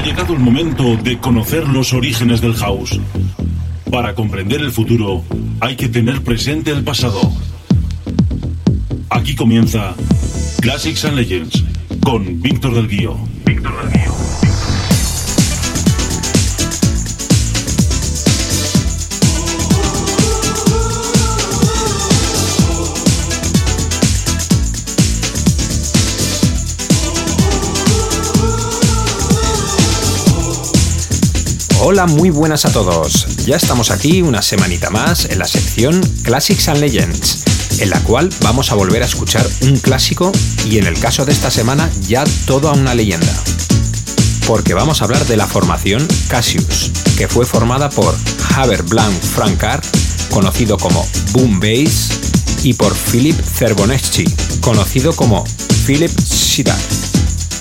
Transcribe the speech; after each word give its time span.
Ha 0.00 0.02
llegado 0.02 0.32
el 0.32 0.38
momento 0.38 0.96
de 0.96 1.18
conocer 1.18 1.68
los 1.68 1.92
orígenes 1.92 2.40
del 2.40 2.54
house. 2.54 2.98
Para 3.90 4.14
comprender 4.14 4.62
el 4.62 4.72
futuro 4.72 5.22
hay 5.60 5.76
que 5.76 5.90
tener 5.90 6.24
presente 6.24 6.70
el 6.70 6.82
pasado. 6.82 7.20
Aquí 9.10 9.34
comienza 9.34 9.94
Classics 10.62 11.04
and 11.04 11.16
Legends 11.18 11.64
con 12.02 12.40
Víctor 12.40 12.76
del 12.76 12.88
Guío. 12.88 13.14
Víctor 13.44 13.90
del. 13.90 14.09
Hola, 31.92 32.06
muy 32.06 32.30
buenas 32.30 32.66
a 32.66 32.72
todos. 32.72 33.26
Ya 33.46 33.56
estamos 33.56 33.90
aquí 33.90 34.22
una 34.22 34.42
semanita 34.42 34.90
más 34.90 35.24
en 35.24 35.40
la 35.40 35.48
sección 35.48 36.00
Classics 36.22 36.68
and 36.68 36.78
Legends, 36.78 37.80
en 37.80 37.90
la 37.90 37.98
cual 38.04 38.30
vamos 38.42 38.70
a 38.70 38.76
volver 38.76 39.02
a 39.02 39.06
escuchar 39.06 39.44
un 39.62 39.76
clásico 39.76 40.30
y 40.66 40.78
en 40.78 40.86
el 40.86 40.96
caso 41.00 41.24
de 41.24 41.32
esta 41.32 41.50
semana 41.50 41.90
ya 42.06 42.22
toda 42.46 42.70
una 42.74 42.94
leyenda. 42.94 43.34
Porque 44.46 44.72
vamos 44.72 45.02
a 45.02 45.06
hablar 45.06 45.26
de 45.26 45.36
la 45.36 45.48
formación 45.48 46.06
Cassius, 46.28 46.92
que 47.18 47.26
fue 47.26 47.44
formada 47.44 47.90
por 47.90 48.14
Haber 48.54 48.84
Blanc 48.84 49.20
Frankar, 49.20 49.82
conocido 50.30 50.78
como 50.78 51.04
Boom 51.32 51.58
Bass, 51.58 52.10
y 52.62 52.74
por 52.74 52.94
Philip 52.94 53.34
Cerboneschi, 53.34 54.26
conocido 54.60 55.12
como 55.16 55.44
Philip 55.84 56.12
Sidar 56.20 56.78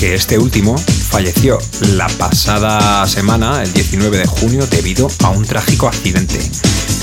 que 0.00 0.14
este 0.14 0.38
último 0.38 0.78
falleció 0.78 1.58
la 1.94 2.08
pasada 2.08 3.06
semana, 3.06 3.62
el 3.62 3.70
19 3.70 4.16
de 4.16 4.26
junio, 4.26 4.66
debido 4.66 5.10
a 5.22 5.28
un 5.28 5.44
trágico 5.44 5.88
accidente. 5.88 6.40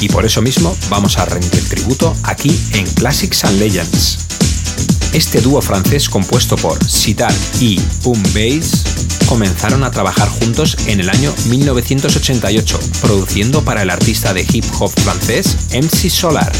Y 0.01 0.09
por 0.09 0.25
eso 0.25 0.41
mismo 0.41 0.75
vamos 0.89 1.19
a 1.19 1.25
rendir 1.25 1.63
tributo 1.69 2.15
aquí 2.23 2.59
en 2.73 2.87
Classics 2.95 3.43
and 3.43 3.59
Legends. 3.59 4.17
Este 5.13 5.41
dúo 5.41 5.61
francés 5.61 6.09
compuesto 6.09 6.55
por 6.55 6.83
Sitar 6.83 7.33
y 7.59 7.79
Boom 8.01 8.23
Bass 8.33 8.83
comenzaron 9.27 9.83
a 9.83 9.91
trabajar 9.91 10.27
juntos 10.27 10.75
en 10.87 10.99
el 10.99 11.11
año 11.11 11.31
1988, 11.49 12.79
produciendo 13.01 13.63
para 13.63 13.83
el 13.83 13.91
artista 13.91 14.33
de 14.33 14.41
hip 14.51 14.65
hop 14.79 14.89
francés 14.89 15.55
MC 15.71 16.09
Solar. 16.09 16.51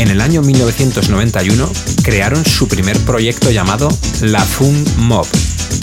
En 0.00 0.08
el 0.08 0.22
año 0.22 0.40
1991 0.40 1.70
crearon 2.02 2.42
su 2.42 2.68
primer 2.68 2.98
proyecto 3.00 3.50
llamado 3.50 3.90
La 4.22 4.42
Fun 4.42 4.82
Mob. 4.96 5.26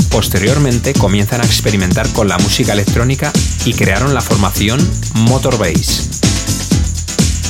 Posteriormente 0.09 0.93
comienzan 0.93 1.41
a 1.41 1.45
experimentar 1.45 2.11
con 2.13 2.27
la 2.27 2.39
música 2.39 2.73
electrónica 2.73 3.31
y 3.63 3.75
crearon 3.75 4.15
la 4.15 4.21
formación 4.21 4.79
Motor 5.13 5.59
Bass. 5.59 6.09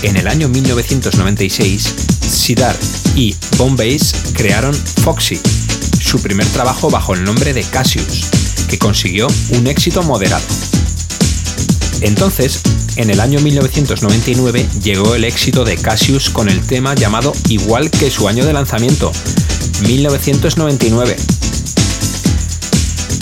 En 0.02 0.18
el 0.18 0.28
año 0.28 0.50
1996, 0.50 1.96
Sidar 2.30 2.76
y 3.16 3.34
Bass 3.58 4.14
crearon 4.34 4.76
Foxy, 4.76 5.40
su 6.02 6.22
primer 6.22 6.48
trabajo 6.48 6.90
bajo 6.90 7.14
el 7.14 7.24
nombre 7.24 7.54
de 7.54 7.64
Cassius, 7.64 8.26
que 8.68 8.78
consiguió 8.78 9.28
un 9.52 9.68
éxito 9.68 10.04
moderado. 10.04 10.44
Entonces, 12.02 12.62
en 12.96 13.10
el 13.10 13.20
año 13.20 13.40
1999 13.40 14.68
llegó 14.84 15.16
el 15.16 15.24
éxito 15.24 15.64
de 15.66 15.78
Cassius 15.78 16.30
con 16.30 16.50
el 16.50 16.62
tema 16.62 16.96
llamado 16.96 17.34
igual 17.50 17.90
que 17.90 18.12
su 18.12 18.28
año 18.28 18.46
de 18.46 18.54
lanzamiento, 18.54 19.12
1999. 19.88 21.16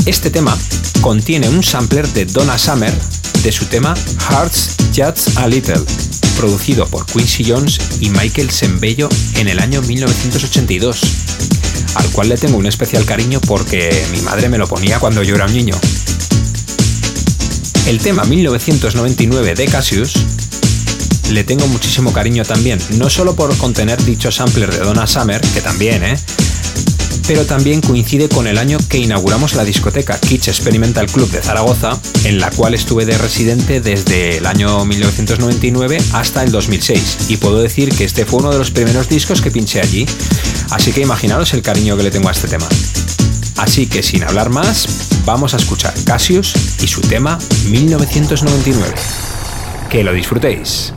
Este 0.05 0.29
tema 0.29 0.57
contiene 1.01 1.49
un 1.49 1.63
sampler 1.63 2.07
de 2.09 2.25
Donna 2.25 2.57
Summer 2.57 2.93
de 3.43 3.51
su 3.51 3.65
tema 3.65 3.95
Hearts 4.29 4.77
Just 4.95 5.37
a 5.37 5.47
Little, 5.47 5.81
producido 6.37 6.87
por 6.87 7.05
Quincy 7.05 7.43
Jones 7.43 7.79
y 7.99 8.09
Michael 8.09 8.49
Sembello 8.49 9.09
en 9.35 9.47
el 9.47 9.59
año 9.59 9.81
1982, 9.81 11.01
al 11.95 12.09
cual 12.11 12.29
le 12.29 12.37
tengo 12.37 12.57
un 12.57 12.65
especial 12.65 13.05
cariño 13.05 13.39
porque 13.41 14.05
mi 14.11 14.21
madre 14.21 14.49
me 14.49 14.57
lo 14.57 14.67
ponía 14.67 14.99
cuando 14.99 15.23
yo 15.23 15.35
era 15.35 15.45
un 15.45 15.53
niño. 15.53 15.75
El 17.87 17.99
tema 17.99 18.23
1999 18.23 19.53
de 19.53 19.65
Cassius 19.67 20.13
le 21.29 21.43
tengo 21.43 21.67
muchísimo 21.67 22.11
cariño 22.11 22.43
también, 22.43 22.79
no 22.97 23.09
solo 23.09 23.35
por 23.35 23.55
contener 23.57 24.03
dicho 24.03 24.31
sampler 24.31 24.71
de 24.71 24.79
Donna 24.79 25.05
Summer, 25.05 25.39
que 25.39 25.61
también, 25.61 26.03
¿eh? 26.03 26.17
pero 27.27 27.45
también 27.45 27.81
coincide 27.81 28.29
con 28.29 28.47
el 28.47 28.57
año 28.57 28.77
que 28.89 28.97
inauguramos 28.97 29.53
la 29.53 29.63
discoteca 29.63 30.19
Kitsch 30.19 30.47
Experimental 30.47 31.07
Club 31.07 31.29
de 31.29 31.41
Zaragoza, 31.41 31.99
en 32.23 32.39
la 32.39 32.49
cual 32.51 32.73
estuve 32.73 33.05
de 33.05 33.17
residente 33.17 33.81
desde 33.81 34.37
el 34.37 34.45
año 34.45 34.83
1999 34.85 35.97
hasta 36.13 36.43
el 36.43 36.51
2006, 36.51 37.17
y 37.29 37.37
puedo 37.37 37.61
decir 37.61 37.89
que 37.89 38.03
este 38.03 38.25
fue 38.25 38.39
uno 38.39 38.51
de 38.51 38.57
los 38.57 38.71
primeros 38.71 39.09
discos 39.09 39.41
que 39.41 39.51
pinché 39.51 39.81
allí, 39.81 40.05
así 40.71 40.91
que 40.91 41.01
imaginaros 41.01 41.53
el 41.53 41.61
cariño 41.61 41.97
que 41.97 42.03
le 42.03 42.11
tengo 42.11 42.29
a 42.29 42.31
este 42.31 42.47
tema. 42.47 42.67
Así 43.57 43.87
que 43.87 44.03
sin 44.03 44.23
hablar 44.23 44.49
más, 44.49 45.09
vamos 45.25 45.53
a 45.53 45.57
escuchar 45.57 45.93
Cassius 46.05 46.53
y 46.81 46.87
su 46.87 47.01
tema 47.01 47.39
1999. 47.69 48.93
Que 49.89 50.03
lo 50.03 50.13
disfrutéis. 50.13 50.93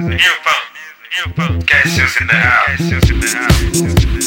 funky 0.00 0.16
music, 0.16 0.26
new 0.26 0.34
funk, 0.44 0.64
new 1.16 1.32
funk. 1.34 1.66
Cassius 1.66 2.20
in 2.20 2.26
the 2.26 2.34
house, 2.34 4.19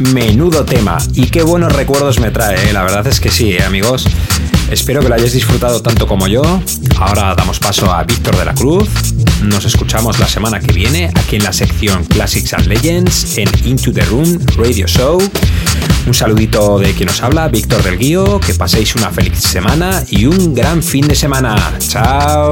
Menudo 0.00 0.64
tema 0.64 0.98
y 1.14 1.26
qué 1.26 1.42
buenos 1.42 1.74
recuerdos 1.74 2.20
me 2.20 2.30
trae, 2.30 2.70
¿eh? 2.70 2.72
la 2.72 2.82
verdad 2.82 3.06
es 3.06 3.20
que 3.20 3.30
sí, 3.30 3.52
¿eh, 3.52 3.62
amigos. 3.62 4.06
Espero 4.70 5.00
que 5.00 5.08
lo 5.08 5.14
hayáis 5.14 5.32
disfrutado 5.32 5.82
tanto 5.82 6.06
como 6.06 6.26
yo. 6.26 6.42
Ahora 6.98 7.34
damos 7.34 7.58
paso 7.58 7.92
a 7.92 8.02
Víctor 8.04 8.36
de 8.36 8.44
la 8.44 8.54
Cruz. 8.54 8.88
Nos 9.42 9.64
escuchamos 9.64 10.18
la 10.18 10.26
semana 10.26 10.60
que 10.60 10.72
viene 10.72 11.10
aquí 11.14 11.36
en 11.36 11.42
la 11.42 11.52
sección 11.52 12.04
Classics 12.04 12.54
and 12.54 12.66
Legends 12.66 13.36
en 13.36 13.48
Into 13.64 13.92
the 13.92 14.02
Room 14.06 14.38
Radio 14.56 14.86
Show. 14.86 15.20
Un 16.06 16.14
saludito 16.14 16.78
de 16.78 16.92
quien 16.94 17.08
nos 17.08 17.20
habla, 17.22 17.48
Víctor 17.48 17.82
del 17.82 17.98
Guío. 17.98 18.40
Que 18.40 18.54
paséis 18.54 18.94
una 18.94 19.10
feliz 19.10 19.38
semana 19.38 20.02
y 20.08 20.26
un 20.26 20.54
gran 20.54 20.82
fin 20.82 21.06
de 21.06 21.16
semana. 21.16 21.74
Chao. 21.78 22.50